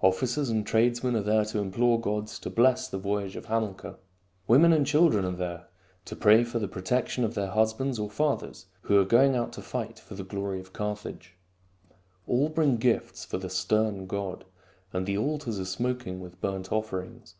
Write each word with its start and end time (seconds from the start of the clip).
Officers 0.00 0.48
and 0.48 0.64
tradesmen 0.64 1.16
are 1.16 1.24
there 1.24 1.44
to 1.44 1.58
implore 1.58 1.98
the 1.98 2.04
gods 2.04 2.38
to 2.38 2.48
bless 2.48 2.86
the 2.86 2.98
voyage 2.98 3.34
of 3.34 3.46
Hamilcar. 3.46 3.96
Women 4.46 4.72
and 4.72 4.86
children 4.86 5.24
are 5.24 5.32
there 5.32 5.66
to 6.04 6.14
pray 6.14 6.44
for 6.44 6.60
the 6.60 6.68
protection 6.68 7.24
of 7.24 7.34
their 7.34 7.48
husbands 7.50 7.98
or 7.98 8.08
fathers 8.08 8.66
who 8.82 8.96
are 9.00 9.04
going 9.04 9.34
out 9.34 9.52
to 9.54 9.60
fight 9.60 9.98
for 9.98 10.14
the 10.14 10.22
glory 10.22 10.60
of 10.60 10.72
Carthage. 10.72 11.34
All 12.28 12.48
bring 12.48 12.76
gifts 12.76 13.24
for 13.24 13.38
the 13.38 13.50
stern 13.50 14.06
god, 14.06 14.44
and 14.92 15.04
the 15.04 15.18
altars 15.18 15.58
are 15.58 15.64
smoking 15.64 16.20
with 16.20 16.40
burnt 16.40 16.70
offerings. 16.70 17.34